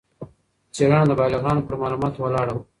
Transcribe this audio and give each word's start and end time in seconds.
څېړنه 0.75 1.05
د 1.07 1.11
بالغانو 1.19 1.65
پر 1.67 1.75
معلوماتو 1.81 2.19
ولاړه 2.21 2.51
وه. 2.55 2.61